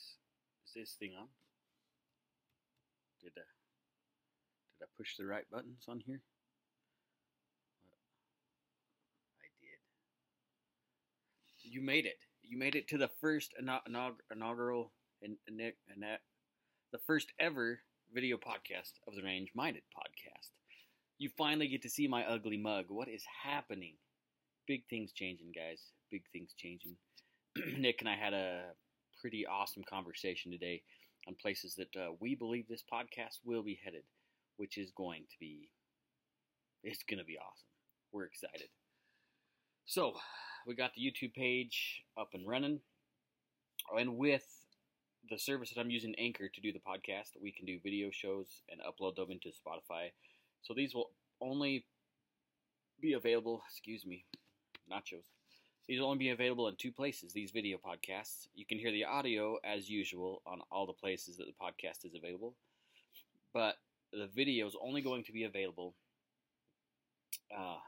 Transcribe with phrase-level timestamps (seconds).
[0.00, 0.16] this
[0.68, 1.28] is this thing on?
[3.22, 3.46] Did I
[4.78, 6.22] did I push the right buttons on here?
[9.40, 9.80] I did.
[11.62, 12.18] You made it.
[12.42, 14.92] You made it to the first inaugural
[15.22, 15.36] and
[16.92, 17.80] the first ever
[18.12, 20.50] video podcast of the Range Minded podcast.
[21.18, 22.86] You finally get to see my ugly mug.
[22.88, 23.94] What is happening?
[24.66, 25.92] Big things changing, guys.
[26.10, 26.96] Big things changing.
[27.78, 28.62] Nick and I had a
[29.20, 30.82] pretty awesome conversation today
[31.28, 34.02] on places that uh, we believe this podcast will be headed,
[34.56, 35.70] which is going to be,
[36.82, 37.68] it's going to be awesome.
[38.12, 38.68] We're excited.
[39.86, 40.14] So,
[40.66, 42.80] we got the YouTube page up and running.
[43.98, 44.44] And with
[45.28, 48.62] the service that I'm using, Anchor, to do the podcast, we can do video shows
[48.70, 50.10] and upload them into Spotify.
[50.62, 51.10] So these will
[51.40, 51.86] only
[53.00, 54.24] be available, excuse me,
[54.90, 55.24] nachos.
[55.90, 58.46] These will only be available in two places, these video podcasts.
[58.54, 62.14] You can hear the audio as usual on all the places that the podcast is
[62.14, 62.54] available.
[63.52, 63.74] But
[64.12, 65.96] the video is only going to be available
[67.52, 67.80] uh,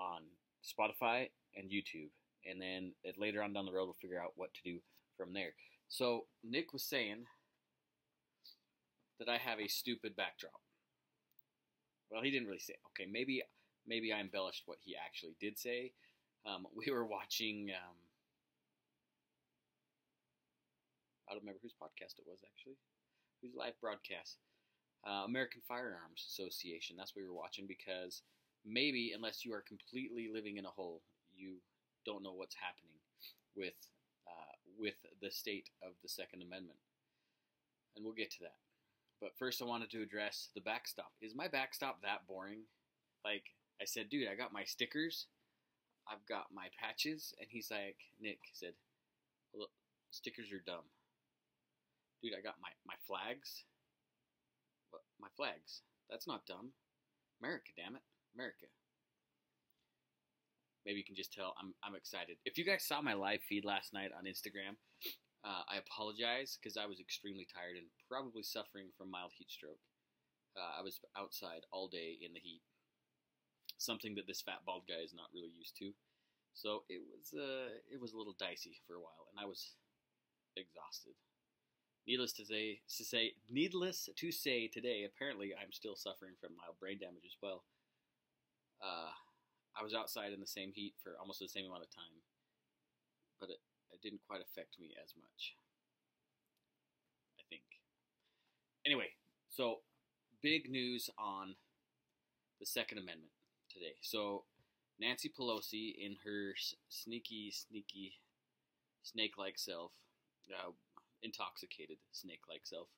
[0.00, 0.22] on
[0.64, 2.08] Spotify and YouTube.
[2.44, 4.80] And then later on down the road, we'll figure out what to do
[5.16, 5.52] from there.
[5.86, 7.26] So, Nick was saying
[9.20, 10.60] that I have a stupid backdrop.
[12.10, 12.74] Well, he didn't really say.
[12.88, 13.44] Okay, maybe
[13.86, 15.92] maybe I embellished what he actually did say.
[16.46, 17.70] Um, we were watching.
[17.70, 17.96] Um,
[21.28, 22.76] I don't remember whose podcast it was actually.
[23.42, 24.38] Whose live broadcast?
[25.06, 26.96] Uh, American Firearms Association.
[26.96, 28.22] That's what we were watching because
[28.64, 31.02] maybe unless you are completely living in a hole,
[31.36, 31.56] you
[32.06, 32.96] don't know what's happening
[33.56, 33.74] with
[34.26, 36.78] uh, with the state of the Second Amendment,
[37.96, 38.56] and we'll get to that.
[39.20, 41.12] But first, I wanted to address the backstop.
[41.20, 42.60] Is my backstop that boring?
[43.24, 43.44] Like
[43.80, 45.26] I said, dude, I got my stickers
[46.08, 47.34] I've got my patches.
[47.38, 48.74] And he's like, Nick said,
[49.52, 49.70] well,
[50.10, 50.86] stickers are dumb.
[52.22, 53.64] Dude, I got my, my flags.
[54.90, 55.02] What?
[55.20, 55.82] My flags.
[56.10, 56.72] That's not dumb.
[57.40, 58.02] America, damn it.
[58.34, 58.66] America.
[60.86, 62.36] Maybe you can just tell I'm, I'm excited.
[62.44, 64.76] If you guys saw my live feed last night on Instagram,
[65.44, 69.80] uh, I apologize because I was extremely tired and probably suffering from mild heat stroke.
[70.56, 72.62] Uh, I was outside all day in the heat
[73.84, 75.92] something that this fat bald guy is not really used to.
[76.54, 79.74] So it was uh, it was a little dicey for a while, and I was
[80.56, 81.14] exhausted.
[82.06, 86.78] Needless to say, to say, needless to say, today apparently I'm still suffering from mild
[86.78, 87.64] brain damage as well.
[88.82, 89.10] Uh,
[89.74, 92.22] I was outside in the same heat for almost the same amount of time,
[93.40, 93.58] but it,
[93.90, 95.56] it didn't quite affect me as much.
[97.40, 97.64] I think.
[98.86, 99.08] Anyway,
[99.48, 99.80] so
[100.42, 101.56] big news on
[102.60, 103.32] the Second Amendment
[103.74, 103.96] today.
[104.00, 104.44] So
[105.00, 106.54] Nancy Pelosi, in her
[106.88, 108.12] sneaky, sneaky,
[109.02, 109.92] snake-like self,
[110.50, 110.70] uh,
[111.22, 112.88] intoxicated snake-like self,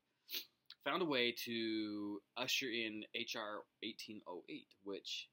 [0.85, 5.29] found a way to usher in HR 1808, which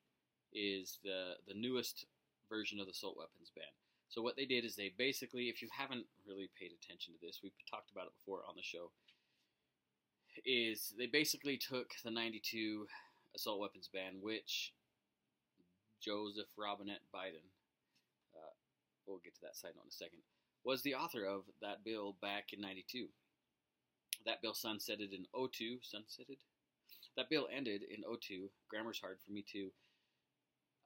[0.53, 2.06] is the the newest
[2.50, 3.66] version of the assault weapons ban.
[4.09, 7.40] So what they did is they basically, if you haven't really paid attention to this,
[7.42, 8.92] we've talked about it before on the show,
[10.46, 12.86] is they basically took the 92
[13.36, 14.74] assault weapons ban, which
[16.03, 17.47] Joseph Robinette Biden,
[18.36, 18.53] uh,
[19.08, 20.19] we'll get to that side note in a second,
[20.64, 23.08] was the author of that bill back in 92.
[24.25, 26.40] That bill sunsetted in 02, sunsetted?
[27.16, 29.72] That bill ended in 02, grammar's hard for me too,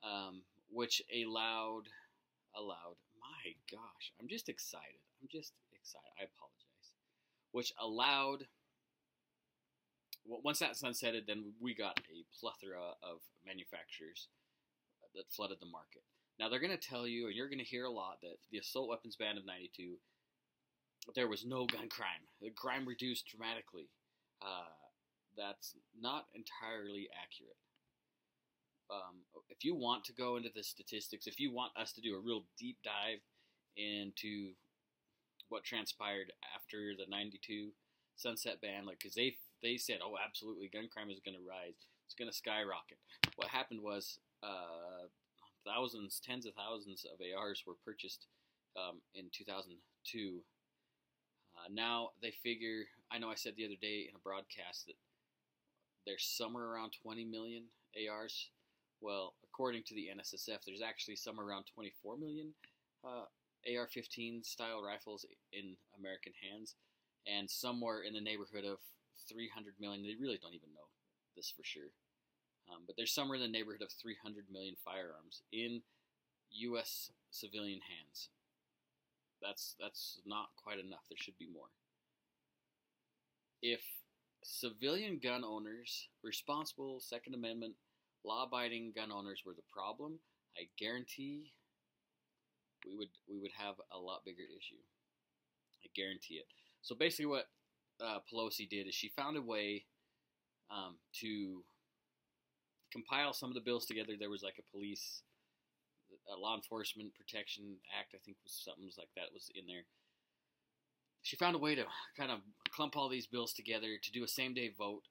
[0.03, 0.41] um,
[0.71, 1.83] which allowed,
[2.55, 5.01] allowed, my gosh, I'm just excited.
[5.21, 6.09] I'm just excited.
[6.19, 6.93] I apologize.
[7.51, 8.45] Which allowed,
[10.25, 14.27] well, once that sunsetted, then we got a plethora of manufacturers
[15.15, 16.03] that flooded the market.
[16.39, 18.59] Now they're going to tell you, and you're going to hear a lot, that the
[18.59, 19.97] assault weapons ban of '92,
[21.15, 22.27] there was no gun crime.
[22.41, 23.89] The crime reduced dramatically.
[24.41, 24.69] Uh,
[25.37, 27.57] that's not entirely accurate.
[28.89, 32.15] Um, if you want to go into the statistics, if you want us to do
[32.15, 33.19] a real deep dive
[33.75, 34.53] into
[35.49, 37.71] what transpired after the '92
[38.15, 41.75] sunset ban, like because they they said, oh, absolutely, gun crime is going to rise.
[42.05, 42.99] It's going to skyrocket.
[43.35, 45.07] What happened was uh,
[45.65, 48.27] thousands, tens of thousands of ARs were purchased
[48.75, 50.39] um, in 2002.
[51.57, 54.95] Uh, now they figure, I know I said the other day in a broadcast that
[56.05, 57.63] there's somewhere around 20 million
[58.09, 58.49] ARs.
[59.01, 62.53] Well, according to the NSSF, there's actually somewhere around 24 million
[63.03, 63.25] uh,
[63.75, 66.75] AR 15 style rifles in American hands,
[67.27, 68.77] and somewhere in the neighborhood of
[69.29, 70.03] 300 million.
[70.03, 70.87] They really don't even know
[71.35, 71.91] this for sure.
[72.69, 75.81] Um, but there's somewhere in the neighborhood of 300 million firearms in
[76.51, 77.11] U.S.
[77.31, 78.29] civilian hands.
[79.41, 81.05] That's that's not quite enough.
[81.09, 81.69] There should be more.
[83.61, 83.81] if
[84.43, 87.75] civilian gun owners, responsible Second Amendment,
[88.23, 90.19] law abiding gun owners were the problem,
[90.57, 91.53] I guarantee
[92.85, 94.81] we would we would have a lot bigger issue.
[95.83, 96.47] I guarantee it.
[96.81, 97.47] So basically, what
[98.03, 99.85] uh, Pelosi did is she found a way
[100.71, 101.63] um, to
[102.91, 104.13] compile some of the bills together.
[104.17, 105.21] There was like a police,
[106.31, 109.85] a law enforcement protection act, I think was something like that was in there.
[111.23, 111.83] She found a way to
[112.17, 112.39] kind of
[112.71, 115.03] clump all these bills together to do a same day vote.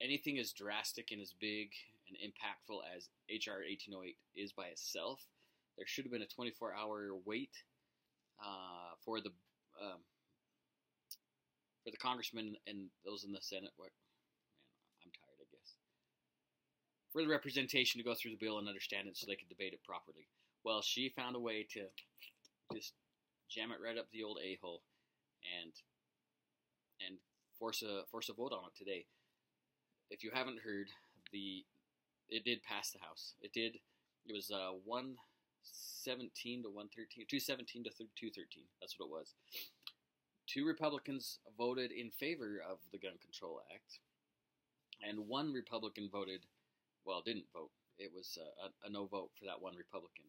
[0.00, 1.70] Anything as drastic and as big
[2.08, 5.20] and impactful as HR 1808 is by itself,
[5.76, 7.52] there should have been a 24 hour wait
[8.40, 9.30] uh, for the
[9.80, 10.00] um,
[11.84, 13.72] for the congressmen and those in the Senate.
[13.76, 13.90] What,
[14.86, 15.74] man, I'm tired, I guess.
[17.12, 19.74] For the representation to go through the bill and understand it so they could debate
[19.74, 20.26] it properly.
[20.64, 21.82] Well, she found a way to
[22.72, 22.94] just
[23.50, 24.82] jam it right up the old a hole
[25.60, 25.72] and
[27.06, 27.18] and
[27.58, 29.04] force a force a vote on it today.
[30.10, 30.88] If you haven't heard,
[31.32, 31.64] the
[32.28, 33.34] it did pass the House.
[33.42, 33.76] It did.
[34.26, 35.16] It was uh, one
[35.62, 38.64] seventeen to one thirteen, two seventeen to two thirteen.
[38.80, 39.34] That's what it was.
[40.46, 43.98] Two Republicans voted in favor of the Gun Control Act,
[45.06, 46.46] and one Republican voted,
[47.04, 47.70] well, didn't vote.
[47.98, 50.24] It was a, a no vote for that one Republican.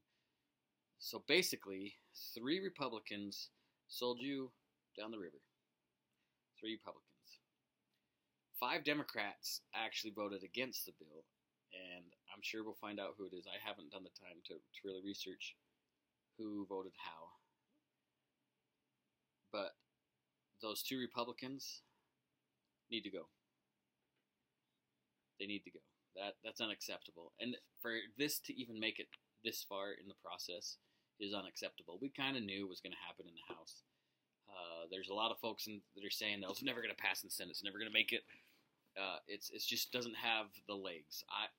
[0.99, 1.95] So basically,
[2.33, 3.49] three Republicans
[3.87, 4.51] sold you
[4.97, 5.41] down the river.
[6.59, 7.09] Three Republicans.
[8.59, 11.25] Five Democrats actually voted against the bill,
[11.73, 13.45] and I'm sure we'll find out who it is.
[13.47, 15.55] I haven't done the time to, to really research
[16.37, 17.27] who voted how.
[19.51, 19.75] But
[20.61, 21.81] those two Republicans
[22.89, 23.27] need to go.
[25.39, 25.79] They need to go.
[26.15, 27.33] That that's unacceptable.
[27.39, 29.07] And for this to even make it
[29.43, 30.77] this far in the process
[31.19, 31.97] is unacceptable.
[32.01, 33.83] We kind of knew it was going to happen in the House.
[34.49, 37.01] Uh, there's a lot of folks in, that are saying that it's never going to
[37.01, 37.51] pass in the Senate.
[37.51, 38.21] It's never going to make it.
[38.93, 41.25] Uh, it's it just doesn't have the legs.
[41.33, 41.49] I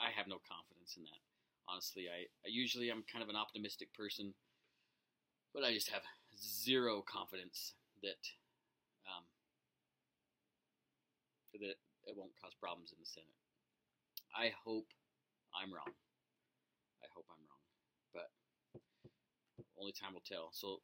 [0.00, 1.20] I have no confidence in that.
[1.68, 4.32] Honestly, I, I usually I'm kind of an optimistic person,
[5.52, 6.00] but I just have
[6.32, 8.24] zero confidence that
[9.04, 9.24] um,
[11.52, 11.76] that
[12.08, 13.36] it won't cause problems in the Senate.
[14.34, 14.86] I hope
[15.54, 15.92] I'm wrong.
[17.02, 17.64] I hope I'm wrong,
[18.12, 18.28] but
[19.80, 20.50] only time will tell.
[20.52, 20.80] So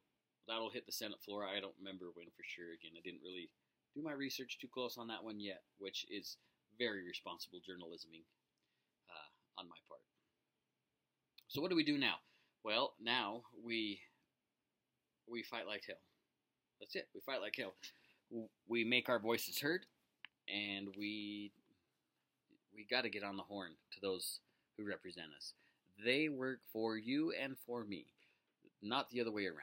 [0.47, 1.45] that'll hit the Senate floor.
[1.45, 2.73] I don't remember when for sure.
[2.73, 3.49] Again, I didn't really
[3.95, 6.37] do my research too close on that one yet, which is
[6.77, 8.23] very responsible journalisming
[9.09, 9.29] uh,
[9.61, 10.01] on my part.
[11.47, 12.15] So what do we do now?
[12.63, 13.99] Well, now we
[15.27, 16.01] we fight like hell.
[16.79, 17.07] That's it.
[17.13, 17.73] We fight like hell.
[18.67, 19.85] We make our voices heard,
[20.49, 21.51] and we
[22.75, 24.39] we got to get on the horn to those
[24.77, 25.53] who represent us.
[26.03, 28.07] They work for you and for me,
[28.81, 29.59] not the other way around.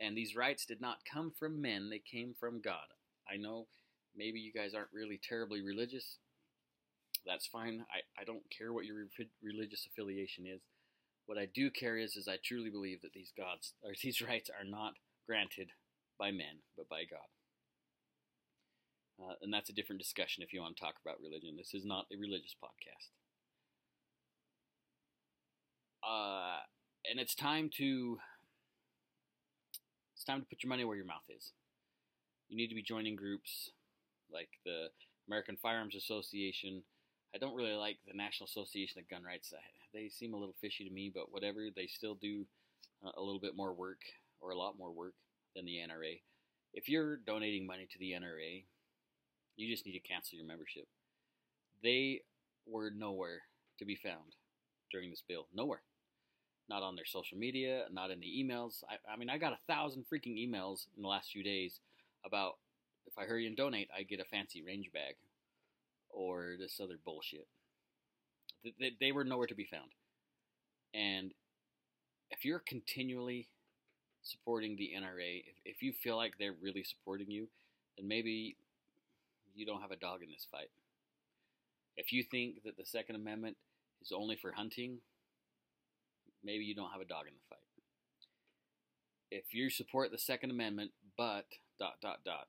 [0.00, 2.86] And these rights did not come from men, they came from God.
[3.30, 3.66] I know
[4.16, 6.18] maybe you guys aren't really terribly religious.
[7.26, 7.84] That's fine.
[7.90, 10.60] I, I don't care what your re- religious affiliation is.
[11.26, 14.50] What I do care is, is I truly believe that these gods or these rights
[14.50, 14.94] are not
[15.26, 15.70] granted
[16.18, 17.20] by men, but by God.
[19.22, 21.56] Uh, and that's a different discussion if you want to talk about religion.
[21.56, 23.10] This is not a religious podcast.
[26.02, 26.58] Uh,
[27.08, 28.18] and it's time to
[30.14, 31.52] it's time to put your money where your mouth is.
[32.48, 33.70] You need to be joining groups
[34.32, 34.86] like the
[35.28, 36.82] American Firearms Association.
[37.34, 39.52] I don't really like the National Association of Gun Rights.
[39.94, 41.68] They seem a little fishy to me, but whatever.
[41.74, 42.44] They still do
[43.04, 44.00] uh, a little bit more work
[44.40, 45.14] or a lot more work
[45.54, 46.20] than the NRA.
[46.74, 48.64] If you're donating money to the NRA,
[49.56, 50.86] you just need to cancel your membership.
[51.82, 52.22] They
[52.66, 53.42] were nowhere
[53.78, 54.36] to be found
[54.90, 55.46] during this bill.
[55.54, 55.82] Nowhere
[56.68, 58.82] not on their social media, not in the emails.
[58.88, 61.80] I, I mean, I got a thousand freaking emails in the last few days
[62.24, 62.54] about
[63.06, 65.16] if I hurry and donate, I get a fancy range bag
[66.08, 67.46] or this other bullshit.
[68.64, 69.90] They, they were nowhere to be found.
[70.94, 71.32] And
[72.30, 73.48] if you're continually
[74.22, 77.48] supporting the NRA, if, if you feel like they're really supporting you,
[77.98, 78.56] then maybe
[79.54, 80.70] you don't have a dog in this fight.
[81.96, 83.56] If you think that the Second Amendment
[84.00, 84.98] is only for hunting,
[86.42, 87.58] maybe you don't have a dog in the fight.
[89.30, 91.46] If you support the Second Amendment, but
[91.78, 92.48] dot dot dot,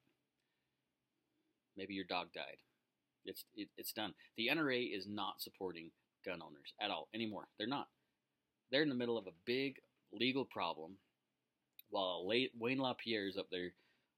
[1.78, 2.58] maybe your dog died.
[3.26, 4.14] It's it, it's done.
[4.38, 5.92] The NRA is not supporting
[6.26, 7.48] gun owners at all anymore.
[7.58, 7.88] They're not.
[8.72, 9.76] They're in the middle of a big
[10.12, 10.98] legal problem,
[11.90, 13.74] while Wayne LaPierre is up there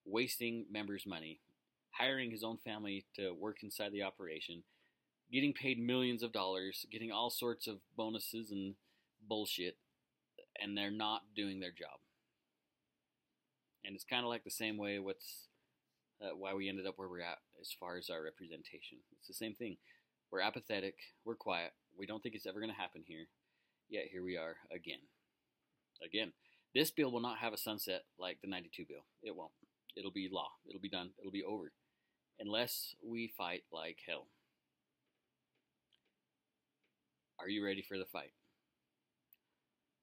[0.05, 1.39] wasting members' money,
[1.97, 4.63] hiring his own family to work inside the operation,
[5.31, 8.75] getting paid millions of dollars, getting all sorts of bonuses and
[9.27, 9.77] bullshit
[10.61, 11.99] and they're not doing their job.
[13.83, 15.47] And it's kind of like the same way what's
[16.21, 18.99] uh, why we ended up where we're at as far as our representation.
[19.19, 19.77] It's the same thing.
[20.31, 23.27] We're apathetic, we're quiet, we don't think it's ever going to happen here,
[23.89, 24.99] yet here we are again.
[26.03, 26.33] Again,
[26.73, 29.05] this bill will not have a sunset like the 92 bill.
[29.21, 29.51] It won't.
[29.95, 30.49] It'll be law.
[30.67, 31.11] It'll be done.
[31.19, 31.71] It'll be over.
[32.39, 34.27] Unless we fight like hell.
[37.39, 38.33] Are you ready for the fight?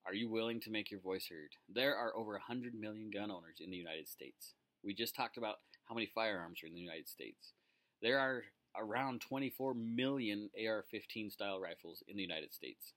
[0.07, 1.51] Are you willing to make your voice heard?
[1.73, 4.55] There are over 100 million gun owners in the United States.
[4.83, 7.53] We just talked about how many firearms are in the United States.
[8.01, 8.43] There are
[8.77, 12.95] around 24 million AR 15 style rifles in the United States.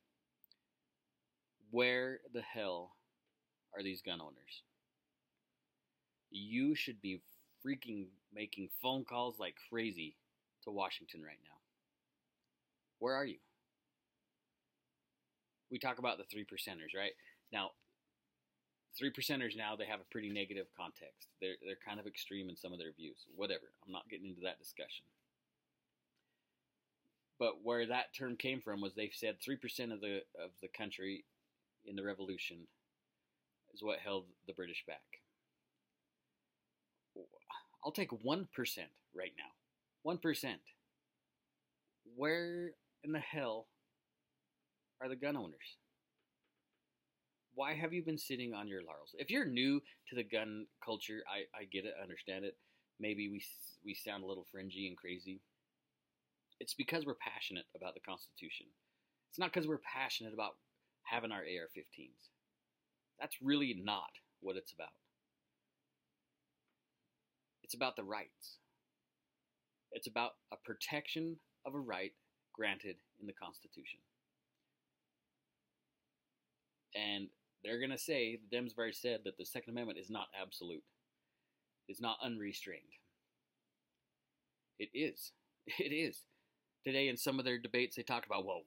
[1.70, 2.96] Where the hell
[3.76, 4.64] are these gun owners?
[6.32, 7.22] You should be
[7.66, 10.16] freaking making phone calls like crazy
[10.64, 11.58] to Washington right now.
[13.00, 13.38] Where are you?
[15.72, 17.14] We talk about the three percenters, right?
[17.52, 17.72] Now,
[18.98, 21.28] three percenters now they have a pretty negative context.
[21.42, 23.26] They're they're kind of extreme in some of their views.
[23.36, 23.72] Whatever.
[23.86, 25.06] I'm not getting into that discussion.
[27.38, 30.70] But where that term came from was they said three percent of the of the
[30.70, 31.26] country
[31.86, 32.58] in the revolution
[33.74, 35.25] is what held the British back.
[37.86, 38.48] I'll take 1%
[39.16, 40.12] right now.
[40.12, 40.56] 1%.
[42.16, 42.72] Where
[43.04, 43.68] in the hell
[45.02, 45.78] are the gun owners?
[47.54, 49.16] Why have you been sitting on your laurels?
[49.18, 52.58] If you're new to the gun culture, I, I get it, I understand it.
[53.00, 53.44] Maybe we,
[53.86, 55.42] we sound a little fringy and crazy.
[56.60, 58.66] It's because we're passionate about the Constitution.
[59.30, 60.56] It's not because we're passionate about
[61.04, 62.30] having our AR 15s.
[63.20, 64.10] That's really not
[64.42, 64.90] what it's about.
[67.66, 68.60] It's about the rights.
[69.92, 72.12] It's about a protection of a right
[72.54, 73.98] granted in the Constitution.
[76.94, 77.30] And
[77.64, 80.84] they're going to say, the Dems very said that the Second Amendment is not absolute,
[81.88, 82.84] it's not unrestrained.
[84.78, 85.32] It is.
[85.80, 86.20] It is.
[86.86, 88.62] Today, in some of their debates, they talked about, well,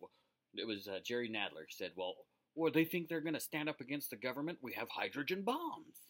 [0.57, 2.17] it was uh, Jerry Nadler said, well,
[2.57, 4.59] or they think they're going to stand up against the government.
[4.61, 6.09] We have hydrogen bombs.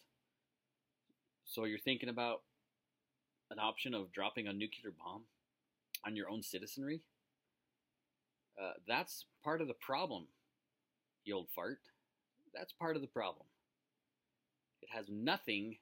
[1.45, 2.41] So you're thinking about
[3.51, 5.23] an option of dropping a nuclear bomb
[6.05, 7.01] on your own citizenry?
[8.61, 10.27] Uh, that's part of the problem,
[11.23, 11.79] you old fart.
[12.53, 13.45] That's part of the problem.
[14.81, 15.77] It has nothing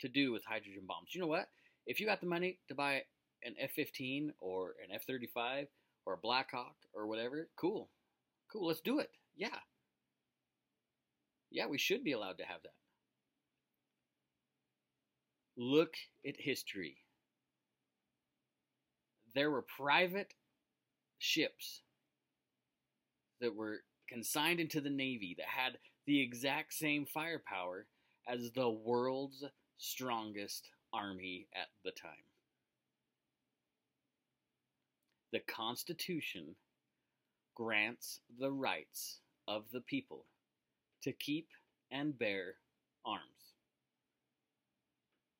[0.00, 1.14] to do with hydrogen bombs.
[1.14, 1.48] You know what?
[1.86, 3.02] If you got the money to buy
[3.42, 5.68] an F 15 or an F 35
[6.04, 7.88] or a Black Hawk or whatever, cool.
[8.52, 9.10] Cool, let's do it.
[9.36, 9.48] Yeah.
[11.50, 12.74] Yeah, we should be allowed to have that.
[15.56, 15.94] Look
[16.26, 16.98] at history.
[19.34, 20.34] There were private
[21.18, 21.82] ships
[23.40, 27.86] that were consigned into the Navy that had the exact same firepower
[28.28, 29.44] as the world's
[29.78, 32.10] strongest army at the time.
[35.32, 36.54] The Constitution
[37.54, 40.24] grants the rights of the people
[41.02, 41.48] to keep
[41.90, 42.54] and bear
[43.04, 43.35] arms.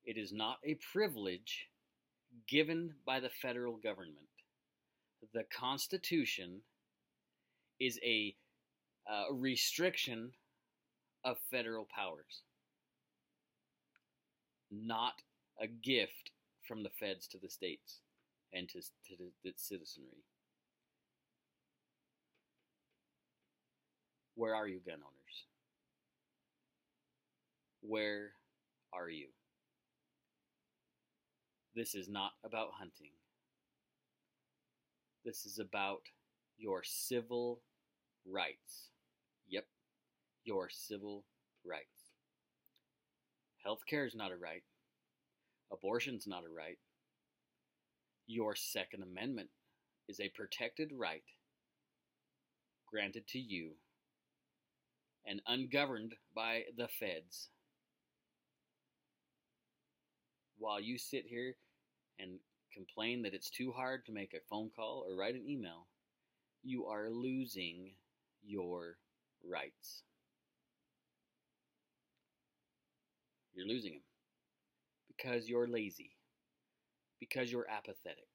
[0.06, 1.66] It is not a privilege
[2.48, 4.16] given by the federal government.
[5.34, 6.60] The Constitution
[7.80, 8.34] is a
[9.10, 10.30] uh, restriction
[11.25, 12.42] of federal powers,
[14.70, 15.14] not
[15.60, 16.30] a gift
[16.66, 18.00] from the feds to the states
[18.52, 20.25] and to, to the, the citizenry.
[24.36, 25.44] Where are you, gun owners?
[27.80, 28.32] Where
[28.92, 29.28] are you?
[31.76, 33.11] This is not about hunting.
[35.26, 36.00] This is about
[36.56, 37.61] your civil
[38.26, 38.92] rights.
[39.47, 39.66] Yep,
[40.45, 41.26] your civil
[41.66, 42.14] rights.
[43.66, 44.62] Healthcare is not a right.
[45.71, 46.78] Abortion's not a right.
[48.26, 49.50] Your Second Amendment
[50.09, 51.25] is a protected right
[52.90, 53.73] granted to you
[55.26, 57.50] and ungoverned by the feds.
[60.56, 61.56] While you sit here
[62.18, 62.38] and
[62.73, 65.87] complain that it's too hard to make a phone call or write an email,
[66.62, 67.92] you are losing
[68.44, 68.96] your
[69.49, 70.02] rights.
[73.54, 74.02] You're losing them
[75.08, 76.11] because you're lazy,
[77.18, 78.28] because you're apathetic,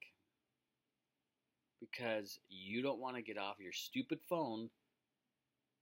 [1.79, 4.69] because you don't want to get off your stupid phone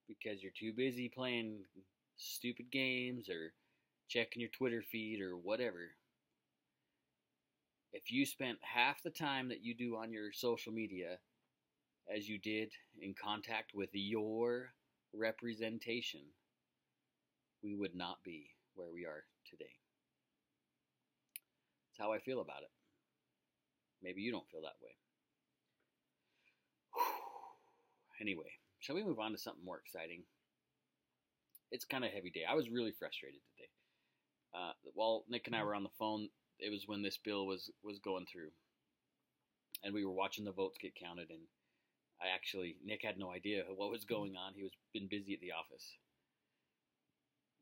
[0.10, 1.60] because you're too busy playing
[2.18, 3.54] stupid games or
[4.10, 5.92] checking your Twitter feed or whatever.
[7.92, 11.18] If you spent half the time that you do on your social media
[12.14, 14.74] as you did in contact with your
[15.14, 16.22] representation,
[17.64, 19.72] we would not be where we are today.
[21.88, 22.72] That's how I feel about it.
[24.04, 24.96] Maybe you don't feel that way.
[28.22, 30.24] Anyway, shall we move on to something more exciting?
[31.72, 32.42] It's kind of a heavy day.
[32.44, 33.70] I was really frustrated today.
[34.54, 36.28] Uh, while Nick and I were on the phone,
[36.60, 38.52] it was when this bill was was going through,
[39.84, 41.30] and we were watching the votes get counted.
[41.30, 41.48] And
[42.22, 44.54] I actually, Nick had no idea what was going on.
[44.54, 45.98] He was been busy at the office.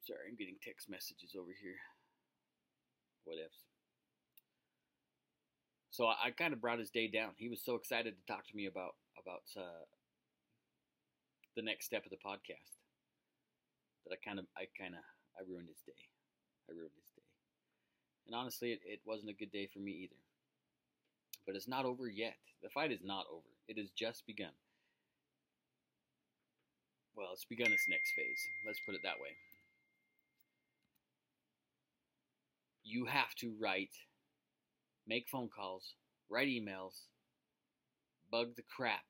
[0.06, 1.78] Sorry, I'm getting text messages over here.
[3.26, 3.68] What ifs?
[5.92, 7.32] So I, I kind of brought his day down.
[7.38, 9.86] He was so excited to talk to me about about uh,
[11.56, 12.78] the next step of the podcast
[14.06, 15.02] that I kind of I kind of
[15.38, 16.02] I ruined his day.
[16.70, 17.17] I ruined his day.
[18.28, 20.20] And honestly, it, it wasn't a good day for me either.
[21.46, 22.36] But it's not over yet.
[22.62, 23.48] The fight is not over.
[23.68, 24.52] It has just begun.
[27.16, 28.48] Well, it's begun its next phase.
[28.66, 29.30] Let's put it that way.
[32.84, 33.94] You have to write,
[35.08, 35.94] make phone calls,
[36.30, 37.06] write emails,
[38.32, 39.04] bug the crap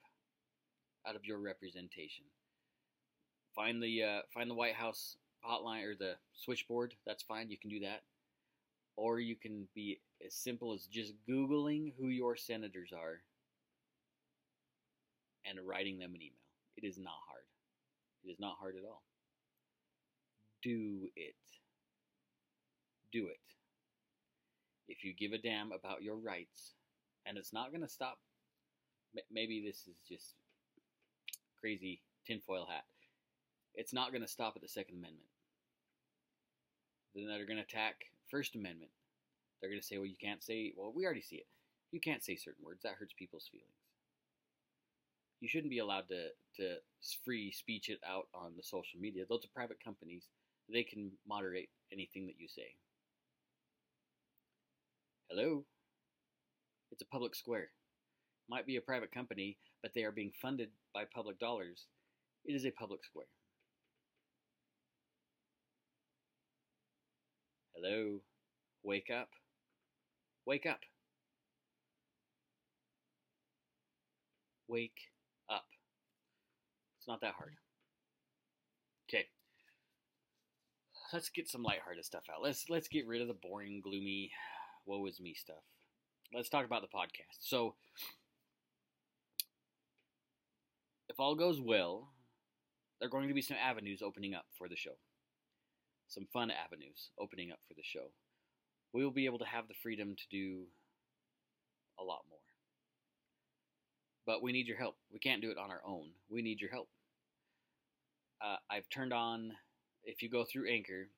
[1.08, 2.26] out of your representation.
[3.56, 6.96] Find the uh, find the White House hotline or the switchboard.
[7.06, 7.50] That's fine.
[7.50, 8.02] You can do that.
[8.98, 13.22] Or you can be as simple as just Googling who your senators are
[15.46, 16.34] and writing them an email.
[16.76, 17.44] It is not hard.
[18.26, 19.04] It is not hard at all.
[20.64, 21.36] Do it.
[23.14, 23.40] Do it.
[24.88, 26.74] If you give a damn about your rights,
[27.26, 28.18] and it's not going to stop.
[29.32, 30.34] Maybe this is just
[31.60, 32.86] crazy tinfoil hat.
[33.76, 35.30] It's not going to stop at the Second Amendment.
[37.14, 37.96] Then they're going to attack
[38.30, 38.92] First Amendment.
[39.60, 41.48] They're going to say, well, you can't say, well, we already see it.
[41.92, 42.82] You can't say certain words.
[42.84, 43.72] That hurts people's feelings.
[45.40, 46.78] You shouldn't be allowed to, to
[47.24, 49.24] free speech it out on the social media.
[49.28, 50.26] Those are private companies.
[50.72, 52.76] They can moderate anything that you say.
[55.30, 55.64] Hello?
[56.92, 57.70] It's a public square.
[58.50, 61.86] Might be a private company, but they are being funded by public dollars.
[62.46, 63.28] It is a public square.
[67.80, 68.22] Hello?
[68.82, 69.30] Wake up.
[70.48, 70.80] Wake up.
[74.68, 74.98] Wake
[75.48, 75.66] up.
[76.98, 77.54] It's not that hard.
[79.08, 79.26] Okay.
[81.14, 82.42] Let's get some lighthearted stuff out.
[82.42, 84.32] Let's let's get rid of the boring, gloomy,
[84.88, 85.64] woe is me stuff.
[86.34, 87.38] Let's talk about the podcast.
[87.40, 87.76] So,
[91.10, 92.10] if all goes well,
[93.00, 94.96] there are going to be some avenues opening up for the show
[96.08, 98.12] some fun avenues opening up for the show.
[98.94, 100.64] We will be able to have the freedom to do
[102.00, 102.40] a lot more.
[104.26, 104.96] But we need your help.
[105.12, 106.10] We can't do it on our own.
[106.30, 106.90] We need your help.
[108.42, 109.52] Uh, I've turned on,
[110.04, 111.10] if you go through Anchor,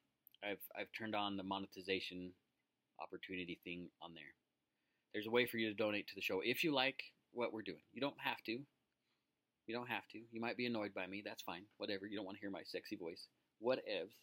[0.44, 2.32] I've, I've turned on the monetization
[3.02, 4.34] opportunity thing on there.
[5.14, 7.62] There's a way for you to donate to the show if you like what we're
[7.62, 7.82] doing.
[7.94, 8.52] You don't have to.
[8.52, 10.20] You don't have to.
[10.32, 11.22] You might be annoyed by me.
[11.26, 11.64] That's fine.
[11.78, 12.08] Whatever.
[12.08, 13.28] You don't want to hear my sexy voice.
[13.64, 14.14] Whatevs.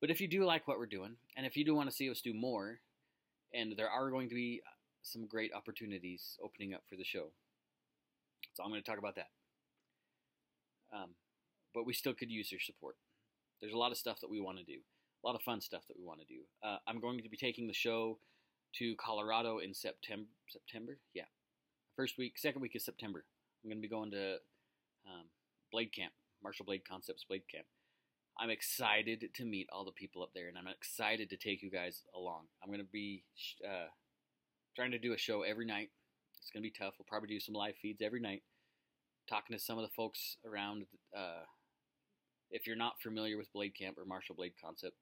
[0.00, 2.10] But if you do like what we're doing, and if you do want to see
[2.10, 2.80] us do more,
[3.52, 4.62] and there are going to be
[5.02, 7.32] some great opportunities opening up for the show,
[8.54, 9.28] so I'm going to talk about that.
[10.94, 11.10] Um,
[11.74, 12.96] but we still could use your support.
[13.60, 14.80] There's a lot of stuff that we want to do,
[15.22, 16.40] a lot of fun stuff that we want to do.
[16.64, 18.18] Uh, I'm going to be taking the show
[18.76, 20.28] to Colorado in September.
[20.48, 21.28] September, yeah,
[21.94, 23.24] first week, second week of September.
[23.62, 24.34] I'm going to be going to
[25.06, 25.26] um,
[25.70, 27.66] Blade Camp, Martial Blade Concepts Blade Camp.
[28.40, 31.70] I'm excited to meet all the people up there, and I'm excited to take you
[31.70, 32.44] guys along.
[32.62, 33.22] I'm going to be
[33.62, 33.88] uh,
[34.74, 35.90] trying to do a show every night.
[36.40, 36.94] It's going to be tough.
[36.98, 38.42] We'll probably do some live feeds every night,
[39.28, 40.84] talking to some of the folks around.
[41.14, 41.44] Uh,
[42.50, 44.96] if you're not familiar with Blade Camp or Martial Blade Concept,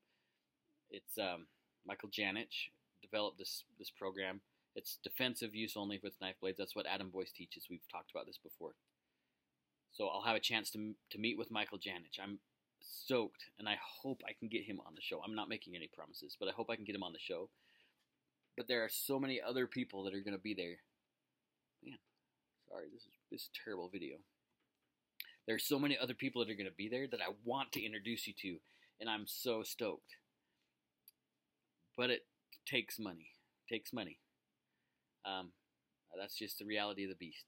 [0.91, 1.47] it's um,
[1.87, 2.73] Michael Janich
[3.03, 4.41] developed this this program.
[4.75, 6.59] It's defensive use only with knife blades.
[6.59, 7.67] That's what Adam Boyce teaches.
[7.71, 8.73] We've talked about this before.
[9.93, 12.19] So I'll have a chance to to meet with Michael Janich.
[12.21, 12.41] I'm
[12.89, 15.21] stoked, and I hope I can get him on the show.
[15.25, 17.49] I'm not making any promises, but I hope I can get him on the show.
[18.57, 20.79] But there are so many other people that are going to be there.
[21.85, 21.99] Man,
[22.69, 24.17] sorry, this is this is terrible video.
[25.47, 27.73] There are so many other people that are going to be there that I want
[27.73, 28.57] to introduce you to,
[29.01, 30.17] and I'm so stoked.
[31.97, 32.27] But it
[32.67, 33.31] takes money.
[33.67, 34.19] It takes money.
[35.25, 35.53] Um,
[36.19, 37.45] that's just the reality of the beast.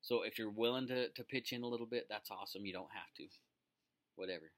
[0.00, 2.64] So if you're willing to, to pitch in a little bit, that's awesome.
[2.64, 3.24] You don't have to
[4.20, 4.52] whatever.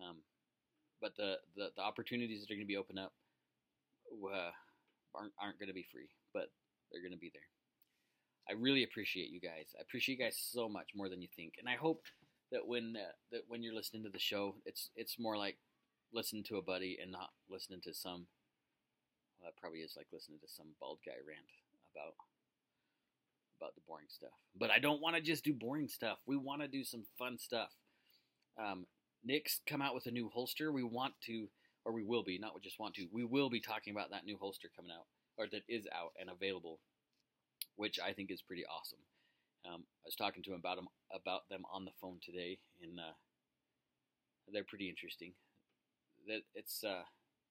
[0.00, 0.16] Um,
[1.00, 3.12] but the, the, the opportunities that are going to be open up
[4.10, 4.50] uh,
[5.14, 6.50] aren't, aren't going to be free, but
[6.90, 7.48] they're going to be there.
[8.48, 9.72] I really appreciate you guys.
[9.78, 12.02] I appreciate you guys so much more than you think, and I hope
[12.52, 15.56] that when uh, that when you're listening to the show, it's it's more like
[16.12, 18.26] listening to a buddy and not listening to some
[19.40, 21.48] Well, that probably is like listening to some bald guy rant
[21.94, 22.14] about
[23.60, 24.36] about the boring stuff.
[24.58, 26.18] But I don't want to just do boring stuff.
[26.26, 27.70] We want to do some fun stuff.
[28.58, 28.86] Um,
[29.24, 30.72] Nick's come out with a new holster.
[30.72, 31.48] We want to,
[31.84, 33.06] or we will be, not we just want to.
[33.12, 35.06] We will be talking about that new holster coming out,
[35.36, 36.80] or that is out and available,
[37.76, 38.98] which I think is pretty awesome.
[39.66, 42.98] Um, I was talking to him about them about them on the phone today, and
[42.98, 43.16] uh,
[44.52, 45.32] they're pretty interesting.
[46.28, 47.04] That it's uh,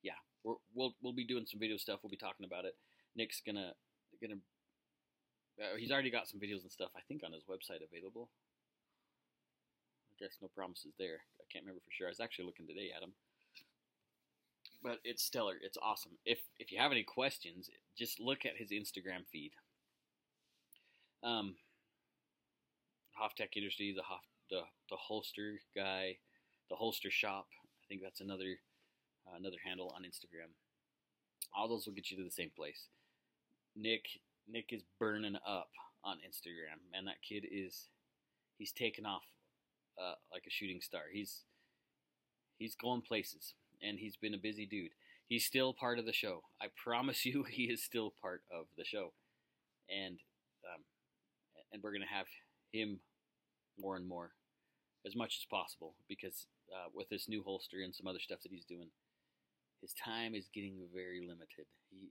[0.03, 1.99] yeah, we will we'll be doing some video stuff.
[2.03, 2.75] We'll be talking about it.
[3.15, 3.73] Nick's gonna
[4.21, 4.39] gonna
[5.59, 8.29] uh, he's already got some videos and stuff I think on his website available.
[10.12, 11.21] I guess no promises there.
[11.53, 12.07] Can't remember for sure.
[12.07, 13.13] I was actually looking today at him.
[14.81, 15.55] But it's stellar.
[15.61, 16.13] It's awesome.
[16.25, 19.51] If if you have any questions, just look at his Instagram feed.
[21.23, 21.55] Um,
[23.21, 26.17] Hoftech Industry, the Hof, the the holster guy,
[26.69, 27.47] the holster shop.
[27.61, 28.57] I think that's another
[29.27, 30.51] uh, another handle on Instagram.
[31.55, 32.87] All those will get you to the same place.
[33.75, 34.05] Nick
[34.49, 35.69] Nick is burning up
[36.03, 36.81] on Instagram.
[36.91, 37.87] Man, that kid is
[38.57, 39.23] he's taken off
[39.99, 41.03] uh, like a shooting star.
[41.12, 41.43] He's
[42.58, 44.91] he's going places, and he's been a busy dude.
[45.27, 46.41] He's still part of the show.
[46.62, 49.13] I promise you, he is still part of the show,
[49.89, 50.19] and
[50.65, 50.84] um,
[51.71, 52.27] and we're gonna have
[52.71, 52.99] him
[53.79, 54.32] more and more
[55.06, 58.51] as much as possible because uh, with this new holster and some other stuff that
[58.51, 58.89] he's doing,
[59.82, 61.65] his time is getting very limited.
[61.89, 62.10] He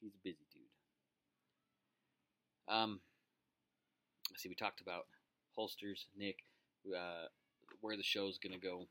[0.00, 0.62] he's a busy dude.
[2.72, 3.00] Um,
[4.36, 5.06] see, we talked about
[5.54, 6.36] holsters, Nick,
[6.96, 7.28] uh,
[7.80, 8.86] where the show's gonna go.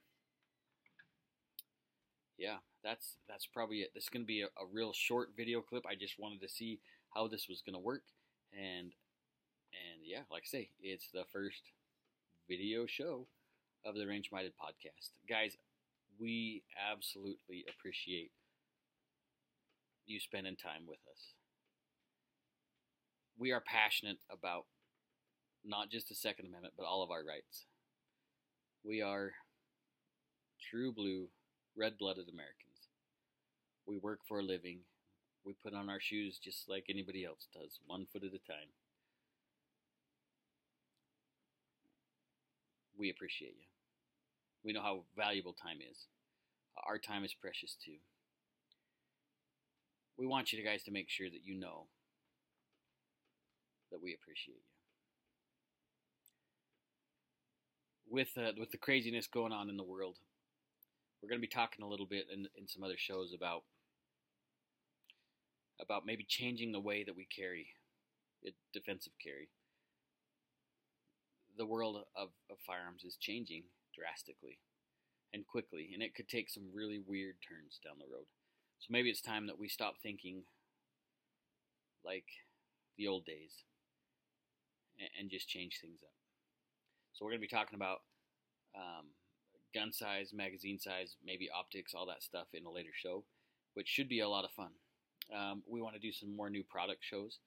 [2.38, 3.92] Yeah, that's that's probably it.
[3.94, 5.86] This is gonna be a, a real short video clip.
[5.90, 6.80] I just wanted to see
[7.14, 8.04] how this was gonna work,
[8.54, 8.94] and
[9.74, 11.62] and yeah, like I say, it's the first
[12.48, 13.28] video show
[13.86, 15.12] of the Range Minded podcast.
[15.28, 15.58] Guys,
[16.20, 18.32] we absolutely appreciate
[20.06, 21.34] you spending time with us.
[23.38, 24.66] We are passionate about
[25.64, 27.66] not just the Second Amendment, but all of our rights.
[28.88, 29.34] We are
[30.72, 31.28] true blue,
[31.76, 32.88] red blooded Americans.
[33.86, 34.80] We work for a living.
[35.46, 38.70] We put on our shoes just like anybody else does, one foot at a time.
[42.98, 43.68] we appreciate you.
[44.64, 46.08] We know how valuable time is.
[46.86, 47.98] Our time is precious too.
[50.18, 51.88] We want you guys to make sure that you know
[53.92, 54.77] that we appreciate you.
[58.10, 60.18] With uh, with the craziness going on in the world,
[61.22, 63.64] we're going to be talking a little bit in, in some other shows about
[65.82, 67.68] about maybe changing the way that we carry
[68.42, 69.50] it, defensive carry
[71.58, 74.60] the world of, of firearms is changing drastically
[75.34, 78.26] and quickly, and it could take some really weird turns down the road.
[78.80, 80.44] So maybe it's time that we stop thinking
[82.06, 82.26] like
[82.98, 83.52] the old days
[85.00, 86.27] and, and just change things up.
[87.18, 88.06] So we're going to be talking about
[88.76, 89.08] um,
[89.74, 93.24] gun size, magazine size, maybe optics, all that stuff in a later show,
[93.74, 94.70] which should be a lot of fun.
[95.36, 97.40] Um, we want to do some more new product shows.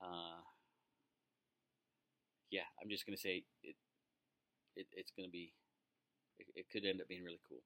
[0.00, 0.40] Uh,
[2.50, 3.76] yeah, I'm just gonna say it.
[4.76, 5.52] it it's gonna be.
[6.38, 7.62] It, it could end up being really cool.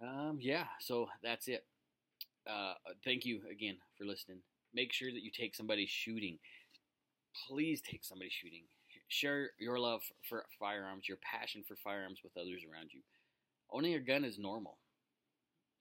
[0.00, 1.64] Um, yeah, so that's it.
[2.48, 2.74] Uh,
[3.04, 4.38] thank you again for listening.
[4.72, 6.38] Make sure that you take somebody shooting.
[7.48, 8.64] Please take somebody shooting.
[9.12, 13.02] Share your love for firearms, your passion for firearms with others around you.
[13.70, 14.78] Owning a gun is normal.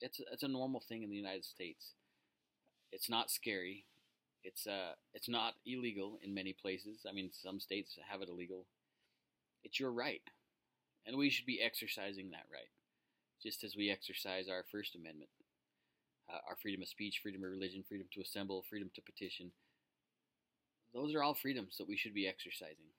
[0.02, 1.94] It's it's a normal thing in the United States.
[2.92, 3.86] It's not scary.
[4.44, 7.06] It's uh, it's not illegal in many places.
[7.10, 8.66] I mean, some states have it illegal.
[9.64, 10.28] It's your right,
[11.06, 12.72] and we should be exercising that right,
[13.42, 15.30] just as we exercise our First Amendment,
[16.30, 19.54] uh, our freedom of speech, freedom of religion, freedom to assemble, freedom to petition.
[20.94, 22.92] Those are all freedoms that we should be exercising,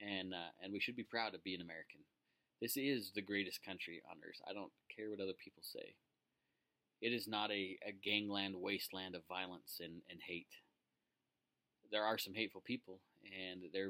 [0.00, 2.00] and uh, and we should be proud to be an American.
[2.60, 4.40] This is the greatest country on earth.
[4.48, 5.94] I don't care what other people say.
[7.02, 10.48] It is not a, a gangland wasteland of violence and, and hate.
[11.92, 13.84] There are some hateful people, and they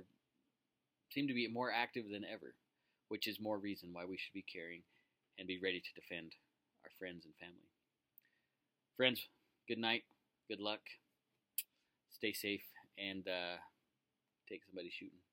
[1.12, 2.54] seem to be more active than ever,
[3.08, 4.82] which is more reason why we should be caring
[5.38, 6.32] and be ready to defend
[6.84, 7.70] our friends and family.
[8.96, 9.28] Friends,
[9.68, 10.02] good night,
[10.48, 10.80] good luck,
[12.10, 12.64] stay safe,
[12.98, 13.56] and uh,
[14.48, 15.25] take somebody shooting.